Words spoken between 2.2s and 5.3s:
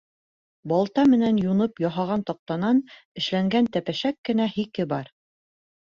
таҡтанан эшләнгән тәпәшәк кенә һике бар.